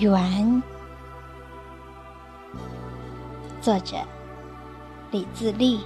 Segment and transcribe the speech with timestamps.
[0.00, 0.62] 缘，
[3.60, 3.96] 作者
[5.10, 5.80] 李自立，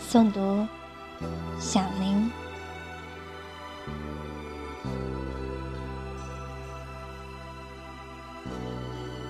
[0.00, 0.66] 诵读
[1.58, 2.30] 响铃。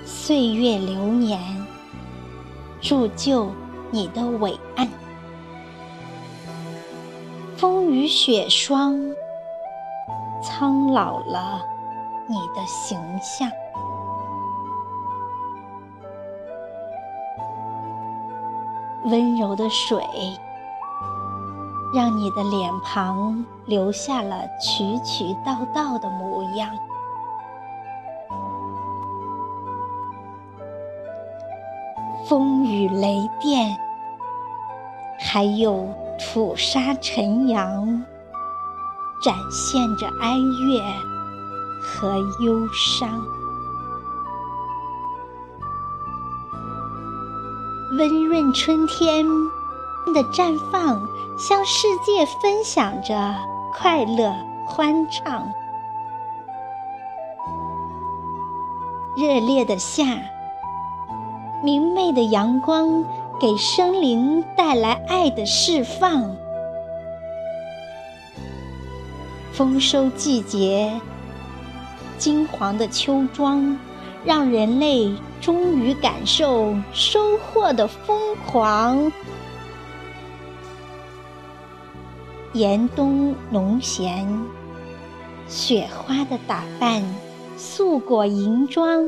[0.05, 1.41] 岁月流年，
[2.81, 3.51] 铸就
[3.91, 4.87] 你的伟岸；
[7.57, 8.97] 风雨雪霜，
[10.41, 11.61] 苍老了
[12.29, 13.51] 你的形象。
[19.05, 20.03] 温柔的水，
[21.95, 26.69] 让你的脸庞留下了曲曲道道的模样。
[32.29, 33.79] 风雨雷电，
[35.21, 38.05] 还有土沙尘扬，
[39.23, 41.16] 展现着哀乐
[41.87, 43.25] 和忧伤。
[47.99, 49.25] 温润春天
[50.13, 51.01] 的绽放，
[51.39, 53.35] 向世界分享着
[53.73, 54.35] 快乐
[54.67, 55.49] 欢畅。
[59.17, 60.05] 热烈的夏。
[61.65, 63.03] 明媚的阳光
[63.41, 66.37] 给生灵带来爱的释放。
[69.53, 71.01] 丰收季节，
[72.19, 73.79] 金黄的秋装，
[74.25, 79.13] 让人类终于感受收获的疯狂。
[82.53, 84.27] 严冬农闲，
[85.47, 87.03] 雪花的打扮，
[87.57, 89.05] 素裹银装。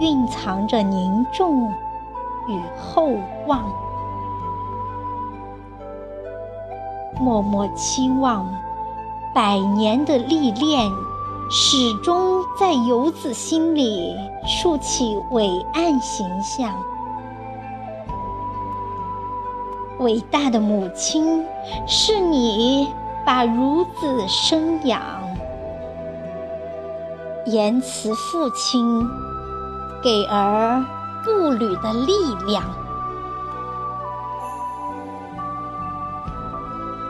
[0.00, 1.68] 蕴藏着凝重
[2.48, 3.12] 与厚
[3.46, 3.62] 望，
[7.20, 8.50] 默默期望
[9.34, 10.90] 百年的历练，
[11.50, 14.16] 始终在游子心里
[14.46, 16.74] 竖起伟岸形象。
[19.98, 21.44] 伟大的母亲，
[21.86, 22.88] 是你
[23.24, 25.00] 把孺子生养；
[27.46, 29.06] 言辞父亲。
[30.02, 30.84] 给儿
[31.24, 32.12] 步履的力
[32.46, 32.62] 量。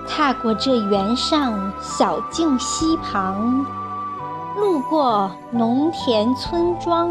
[0.07, 3.67] 踏过这原上小径溪旁，
[4.57, 7.11] 路过农田村庄，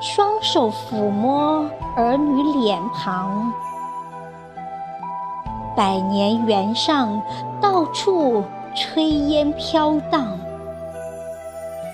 [0.00, 3.52] 双手抚摸儿女脸庞。
[5.76, 7.22] 百年原上
[7.60, 8.44] 到处
[8.74, 10.38] 炊烟飘荡，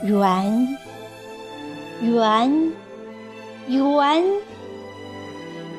[0.03, 0.78] 圆。
[2.01, 2.72] 圆，
[3.69, 4.25] 圆，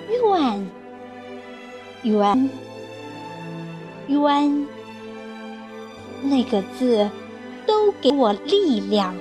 [0.09, 0.69] 圆，
[2.03, 2.49] 圆，
[4.07, 4.67] 圆，
[6.23, 7.09] 那个字
[7.65, 9.15] 都给我力量。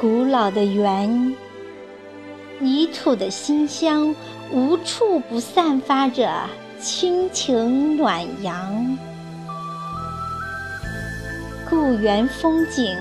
[0.00, 1.34] 古老的园，
[2.58, 4.14] 泥土的馨香，
[4.50, 6.30] 无处不散发着
[6.80, 8.98] 亲情暖阳。
[11.70, 12.96] 故园风景，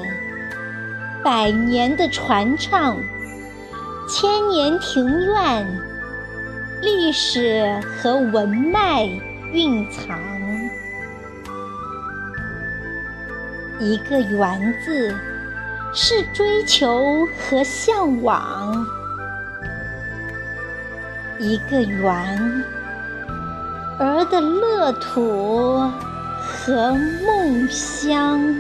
[1.23, 2.97] 百年的传唱，
[4.07, 5.67] 千年庭院，
[6.81, 9.05] 历史和文脉
[9.51, 10.19] 蕴藏。
[13.81, 15.13] 一个“园”字，
[15.93, 18.85] 是追求和向往；
[21.39, 22.63] 一个“园”，
[23.99, 25.91] 儿的乐土。
[26.63, 26.93] 和
[27.25, 28.55] 梦乡。